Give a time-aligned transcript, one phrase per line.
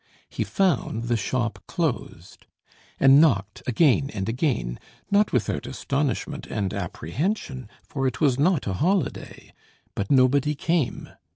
[0.31, 2.47] He found the shop closed,
[2.99, 4.79] and knocked again and again,
[5.11, 9.53] not without astonishment and apprehension, for it was not a holiday;
[9.93, 11.09] but nobody came.